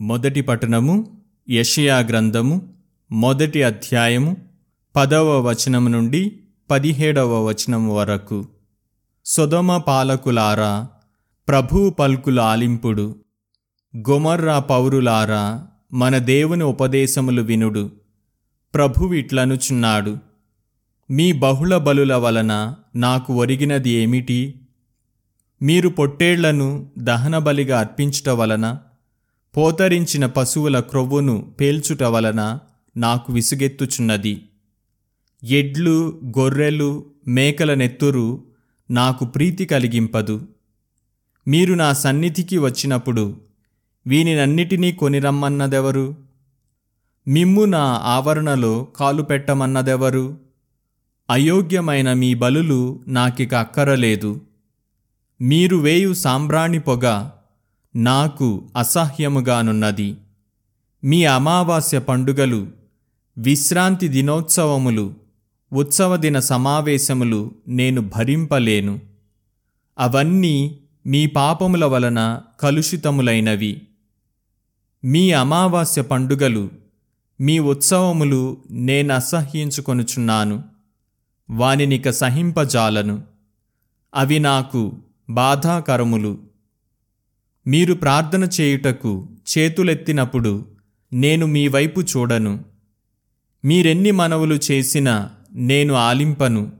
మొదటి 0.00 0.40
పట్టణము 0.40 1.22
యషయా 1.50 1.98
గ్రంథము 1.98 2.74
మొదటి 3.12 3.62
అధ్యాయము 3.62 4.36
పదవ 4.96 5.40
వచనము 5.40 5.88
నుండి 5.88 6.40
పదిహేడవ 6.70 7.44
వచనం 7.44 7.94
వరకు. 7.94 8.44
సుధమ 9.24 9.76
పాలకులారా 9.76 10.88
ప్రభువు 11.48 11.90
పల్కుల 11.90 12.40
ఆలింపుడు. 12.40 13.16
గొమర్రా 13.96 14.58
పౌరులారా 14.58 15.66
మన 15.92 16.18
దేవుని 16.18 16.64
ఉపదేశములు 16.64 17.42
వినుడు. 17.42 17.90
ప్రభువిట్లనుచున్నాడు 18.74 20.18
మీ 21.10 21.32
బహుళ 21.32 21.76
బలుల 21.76 22.14
వలన 22.14 22.74
నాకు 22.96 23.34
ఒరిగినది 23.34 23.90
ఏమిటి? 23.90 24.54
మీరు 25.62 25.88
పొట్టేళ్ళను 25.88 26.90
దహనబలిగా 26.98 27.80
అర్పించుట 27.80 28.28
వలన 28.28 28.78
పోతరించిన 29.56 30.26
పశువుల 30.26 30.80
క్రొవ్వును 30.80 31.54
పేల్చుట 31.60 32.02
వలన 32.02 32.58
నాకు 32.96 33.32
విసుగెత్తుచున్నది. 33.32 34.42
ఎడ్లు 35.44 36.20
గొర్రెలు 36.38 37.04
మేకల 37.28 37.74
నెత్తురు 37.74 38.42
నాకు 38.90 39.24
ప్రీతి 39.24 39.64
కలిగింపదు. 39.64 40.48
మీరు 41.48 41.74
నా 41.74 41.92
సన్నిధికి 41.92 42.58
వచ్చినప్పుడు 42.58 43.40
వీనినన్నిటినీ 44.06 44.92
కొనిరమ్మన్నదెవరు? 44.92 46.14
మిమ్ము 47.28 47.64
నా 47.64 48.00
ఆవరణలో 48.02 48.88
కాలు 48.96 49.22
పెట్టమన్నదెవరు? 49.22 50.38
అయోగ్యమైన 51.30 52.12
మీ 52.12 52.34
బలులు 52.34 53.00
నాకిక 53.08 53.54
అక్కరలేదు. 53.54 54.40
మీరు 55.40 55.76
వేయు 55.76 56.14
సాంబ్రాణి 56.14 56.78
పొగ 56.78 57.30
నాకు 57.96 58.64
అసహ్యముగానున్నది. 58.76 60.16
మీ 61.04 61.24
అమావాస్య 61.24 61.98
పండుగలు 61.98 62.68
విశ్రాంతి 63.38 64.08
దినోత్సవములు 64.08 65.14
ఉత్సవదిన 65.72 66.40
సమావేశములు 66.40 67.54
నేను 67.68 68.00
భరింపలేను. 68.00 69.00
అవన్నీ 69.98 70.78
మీ 71.06 71.26
పాపముల 71.26 71.84
వలన 71.84 72.40
కలుషితములైనవి. 72.60 73.82
మీ 75.04 75.32
అమావాస్య 75.32 76.02
పండుగలు 76.02 76.70
మీ 77.40 77.58
ఉత్సవములు 77.58 78.56
నేను 78.70 79.14
అసహ్యించుకొనుచున్నాను. 79.14 80.62
వానినిక 81.50 82.10
సహింపజాలను. 82.10 83.22
అవి 84.14 84.38
నాకు 84.38 84.92
బాధాకరములు. 85.30 86.49
మీరు 87.70 87.94
ప్రార్థన 87.94 88.48
చేయుటకు 88.60 89.28
చేతులెత్తినప్పుడు 89.58 90.66
నేను 91.12 91.46
మీ 91.46 91.68
వైపు 91.68 92.00
చూడను. 92.00 92.64
మీరెన్ని 93.64 94.10
మనవులు 94.10 94.58
చేసినా 94.70 95.30
నేను 95.54 95.94
ఆలింపను. 95.94 96.72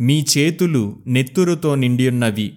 మీ 0.00 0.24
చేతులు 0.38 1.02
నెత్తురుతో 1.06 1.74
నిండియున్నవి. 1.74 2.54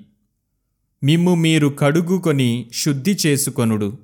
మిమ్ము 1.03 1.35
మీరు 1.35 1.67
కడుగుకొని 1.67 2.69
శుద్ధి 2.73 3.17
చేసుకొనుడు. 3.25 3.97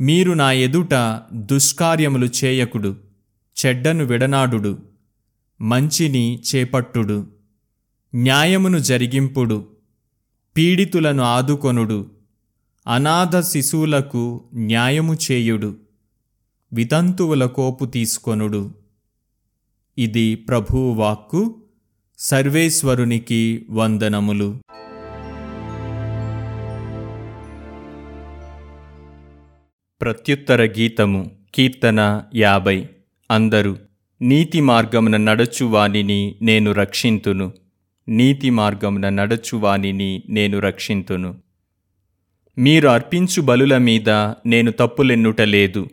మీరు 0.00 0.32
నా 0.32 0.52
ఎదుట 0.52 1.20
దుష్కార్యములు 1.32 2.28
చేయకుడు. 2.44 2.96
చెడ్డను 3.66 4.04
విడనాడుడు. 4.04 4.78
మంచిని 5.60 6.42
చేపట్టుడు. 6.54 7.26
న్యాయమును 8.14 8.78
జరిగింపుడు. 8.78 9.66
పీడితులను 10.56 11.22
ఆదుకొనుడు. 11.22 12.19
అనాథ 12.90 13.40
శిశువులకు 13.40 14.44
న్యాయము 14.54 15.14
చేయుడు 15.14 15.76
వితంతువుల 16.72 17.46
కోపు 17.46 17.84
తీసుకొనుడు. 17.84 18.74
ఇది 19.98 20.34
ప్రభువు 20.34 20.94
వాక్కు 20.94 21.62
సర్వేశ్వరునికి 22.18 23.66
వందనములు. 23.70 24.58
ప్రత్యుత్తర 30.00 30.62
గీతము 30.62 31.30
కీర్తన 31.54 32.22
యాభై. 32.34 32.88
అందరూ 33.30 33.76
నీతి 34.22 34.60
మార్గమున 34.60 35.16
నడచువానిని 35.16 36.34
నేను 36.42 36.72
రక్షింతును. 36.72 37.52
నీతి 38.08 38.50
మార్గమున 38.50 39.08
నడచువానిని 39.08 40.22
నేను 40.28 40.58
రక్షింతును. 40.58 41.49
మీరు 42.60 42.88
అర్పించు 42.88 43.42
బలుల 43.42 43.78
మీద 43.78 44.10
నేను 44.46 44.70
తప్పులెన్నుట 44.70 45.40
లేదు. 45.40 45.88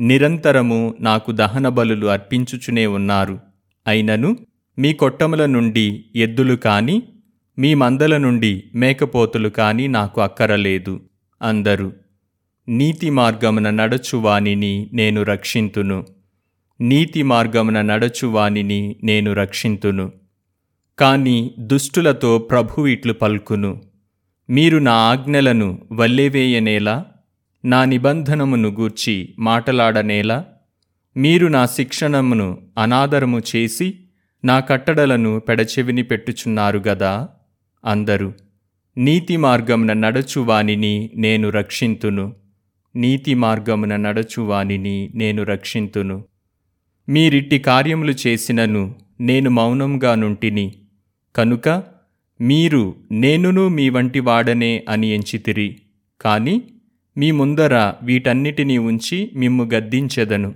నిరంతరము 0.00 0.94
నాకు 1.00 1.32
దహన 1.32 1.68
బలులు 1.68 2.06
అర్పించుచునే 2.06 2.86
ఉన్నారు. 2.86 3.38
అయినను 3.86 4.36
మీ 4.78 4.92
కొట్టముల 4.92 5.46
నుండి 5.46 6.04
ఎద్దులు 6.16 6.54
కాని 6.54 7.02
మీ 7.58 7.74
మందల 7.74 8.16
నుండి 8.16 8.64
మేకపోతులు 8.74 9.48
కాని 9.48 9.88
నాకు 9.88 10.20
అక్కరలేదు. 10.20 11.00
అందరూ 11.42 11.92
నీతి 12.68 13.10
మార్గమున 13.10 13.70
నడచువానిని 13.70 14.90
నేను 14.92 15.22
రక్షింతును. 15.22 16.06
నీతి 16.80 17.22
మార్గమున 17.22 17.80
నడచువానిని 17.80 18.96
నేను 19.04 19.32
రక్షింతును. 19.32 20.12
కాని 20.98 21.50
దుష్టులతో 21.58 22.38
ప్రభు 22.38 22.86
ఇట్లు 22.86 23.12
పల్కును. 23.12 23.95
మీరు 24.50 24.78
నా 24.78 24.92
ఆజ్ఞలను 24.92 25.82
వల్లెవేయనేలా 25.92 27.04
నా 27.64 27.84
నిబంధనమును 27.84 28.68
గూర్చి 28.68 29.34
మాటలాడనేలా 29.38 30.44
మీరు 31.16 31.46
నా 31.46 31.66
శిక్షణమును 31.66 32.58
అనాదరము 32.78 33.40
చేసి 33.56 33.94
నా 34.44 34.60
కట్టడలను 34.60 35.40
పెడచెవిని 35.40 36.02
పెట్టుచున్నారు 36.02 36.78
గదా? 36.78 37.28
అందరూ 37.84 38.32
నీతి 38.98 39.36
మార్గమున 39.36 39.92
నడచువానిని 39.92 41.10
నేను 41.14 41.50
రక్షింతును. 41.50 42.36
నీతి 42.96 43.34
మార్గమున 43.34 43.96
నడచువానిని 43.96 45.10
నేను 45.14 45.42
రక్షింతును. 45.42 46.24
మీరిట్టి 47.08 47.58
కార్యములు 47.58 48.14
చేసినను 48.26 48.94
నేను 49.20 49.50
మౌనంగా 49.50 50.14
నుంటిని. 50.14 50.74
కనుక 51.36 51.95
మీరు 52.40 52.94
నేనును 53.10 53.68
మీ 53.68 53.88
వంటి 53.88 54.20
వాడనే 54.20 54.84
అని 54.88 55.06
ఎంచితిరి. 55.06 55.76
కాని 56.20 56.62
మీ 57.16 57.30
ముందర 57.30 57.92
వీటన్నిటినీ 58.02 58.78
ఉంచి 58.78 59.30
మిమ్ము 59.34 59.64
గద్దించెదను. 59.64 60.54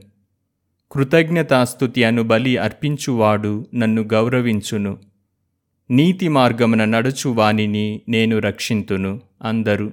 కృతజ్ఞతాస్తుతి 0.93 2.05
అను 2.05 2.23
బలి 2.23 2.57
అర్పించువాడు 2.57 3.67
నన్ను 3.75 4.03
గౌరవించును. 4.03 4.99
నీతి 5.91 6.29
మార్గమున 6.29 6.85
నడుచువానిని 6.85 8.01
నేను 8.09 8.39
రక్షింతును 8.39 9.21
అందరూ. 9.43 9.91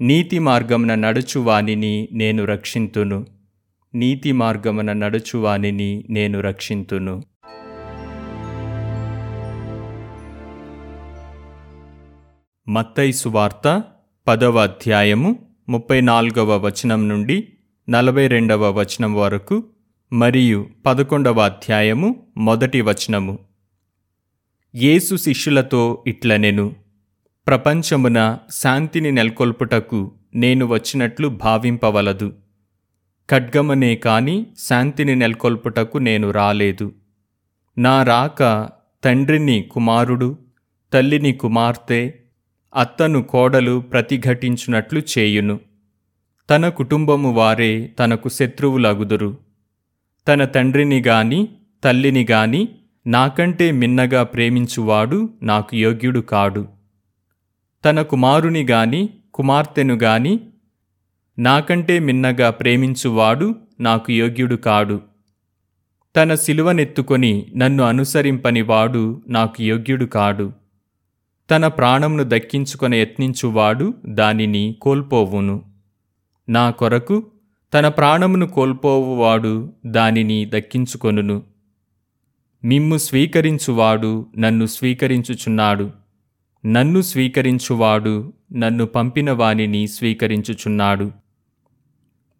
నీతి 0.00 0.38
మార్గమున 0.38 0.94
నడుచువానిని 0.94 2.08
నేను 2.12 2.44
రక్షింతును. 2.44 3.26
నీతి 3.94 4.32
మార్గమున 4.32 4.92
నడుచువానిని 4.92 6.04
నేను 6.10 6.40
రక్షింతును. 6.40 7.22
మత్తై 12.70 13.12
సువార్త 13.12 13.82
పదవ 14.28 14.62
అధ్యాయము 14.62 15.38
ముప్పై 15.68 16.00
నాలుగవ 16.00 16.66
వచనం 16.66 17.08
నుండి 17.08 17.48
నలభై 17.88 18.26
రెండవ 18.26 18.70
వచనం 18.70 19.14
వరకు 19.14 19.64
మరియు 20.12 20.66
పదకొండవ 20.86 21.40
అధ్యాయము 21.40 22.26
మొదటి 22.36 22.80
వచనము. 22.80 23.38
యేసు 24.74 25.16
శిష్యులతో 25.16 26.04
ఇట్లనెను 26.06 26.72
ప్రపంచమున 27.46 28.38
శాంతిని 28.50 29.12
నెలకొల్పుటకు 29.12 30.12
నేను 30.34 30.66
వచ్చినట్లు 30.66 31.28
భావింపవలదు. 31.28 32.32
ఖడ్గమనే 33.30 33.96
కాని 33.96 34.46
శాంతిని 34.58 35.16
నెలకొల్పుటకు 35.16 35.98
నేను 35.98 36.30
రాలేదు. 36.30 36.92
నా 37.78 38.02
రాక 38.02 38.68
తండ్రిని 39.04 39.62
కుమారుడు 39.62 40.38
తల్లిని 40.92 41.32
కుమార్తె 41.32 42.14
అత్తను 42.74 43.22
కోడలు 43.22 43.80
ప్రతిఘటించునట్లు 43.80 45.02
చేయును. 45.18 45.60
తన 46.50 46.68
కుటుంబము 46.68 47.32
వారే 47.32 47.86
తనకు 47.98 48.28
శత్రువులగుదురు. 48.28 49.36
తన 50.28 50.44
తండ్రిని 50.44 51.00
గాని 51.00 51.48
తల్లిని 51.84 52.26
గాని 52.30 52.68
నాకంటే 53.06 53.70
మిన్నగా 53.70 54.22
ప్రేమించువాడు 54.22 55.30
నాకు 55.42 55.76
యోగ్యుడు 55.76 56.20
కాడు. 56.20 56.68
తన 57.84 58.02
కుమారుని 58.02 58.62
గాని 58.62 59.10
కుమార్తెను 59.34 59.94
గాని 59.94 60.40
నాకంటే 61.38 61.98
మిన్నగా 61.98 62.50
ప్రేమించువాడు 62.50 63.54
నాకు 63.80 64.12
యోగ్యుడు 64.12 64.56
కాడు. 64.56 65.00
తన 66.16 66.34
సిలువనెత్తుకొని 66.34 67.46
నన్ను 67.56 67.84
అనుసరింపనివాడు 67.84 69.22
నాకు 69.28 69.62
యోగ్యుడు 69.62 70.04
కాడు. 70.04 70.59
తన 71.50 71.68
ప్రాణంను 71.68 72.24
దక్కించుకొని 72.26 73.00
యత్నించువాడు 73.00 73.94
దానిని 74.06 74.76
కోల్పోవును. 74.80 75.62
నా 76.48 76.70
కొరకు 76.70 77.26
తన 77.74 77.88
ప్రాణమును 77.88 78.46
కోల్పోవువాడు 78.46 79.72
దానిని 79.86 80.50
దక్కించుకొనును. 80.54 81.42
మిమ్ము 82.64 82.96
స్వీకరించువాడు 82.96 84.26
నన్ను 84.38 84.66
స్వీకరించుచున్నాడు. 84.66 85.90
నన్ను 86.66 87.00
స్వీకరించువాడు 87.00 88.32
నన్ను 88.52 88.86
పంపిన 88.86 89.30
వానిని 89.30 89.88
స్వీకరించుచున్నాడు. 89.88 91.12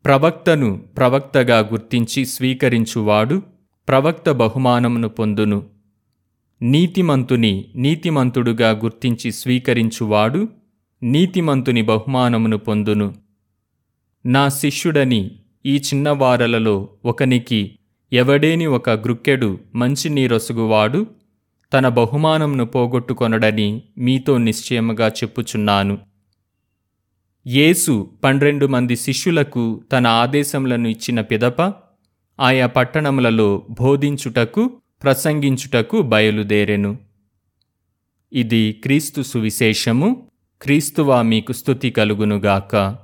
ప్రవక్తను 0.05 0.77
ప్రవక్తగా 0.97 1.59
గుర్తించి 1.59 2.27
స్వీకరించువాడు 2.27 3.43
ప్రవక్త 3.89 4.31
బహుమానమును 4.31 5.09
పొందును. 5.09 5.80
నీతిమంతుని 6.63 7.73
నీతిమంతుడుగా 7.77 8.71
గుర్తించి 8.71 9.33
స్వీకరించువాడు 9.33 10.49
నీతిమంతుని 11.03 11.83
బహుమానమును 11.83 12.59
పొందును. 12.59 13.15
నా 14.27 14.49
శిష్యుడని 14.49 15.31
ఈ 15.67 15.77
చిన్నవారలలో 15.77 16.89
ఒకనికి 17.05 17.79
ఎవడేని 18.13 18.67
ఒక 18.67 18.91
గ్రుక్కెడు 18.91 19.59
మంచినీరొసుగువాడు 19.75 21.07
తన 21.73 21.89
బహుమానంను 21.89 22.65
పోగొట్టుకొనడని 22.65 23.83
మీతో 23.99 24.39
నిశ్చయముగా 24.39 25.09
చెప్పుచున్నాను. 25.09 25.99
యేసు 27.47 28.11
పన్నెండు 28.25 28.67
మంది 28.67 28.97
శిష్యులకు 28.97 29.85
తన 29.93 30.07
ఆదేశములను 30.07 30.89
ఇచ్చిన 30.89 31.21
పిదప 31.21 31.63
ఆయా 32.41 32.67
పట్టణములలో 32.67 33.67
బోధించుటకు 33.81 34.71
ప్రసంగించుటకు 35.03 36.03
బయలుదేరెను. 36.03 36.99
ఇది 38.33 38.73
క్రీస్తు 38.73 39.23
సువిశేషము. 39.23 40.27
క్రీస్తువా 40.63 41.23
మీకు 41.23 41.53
స్థుతి 41.53 41.91
కలుగునుగాక. 41.91 42.97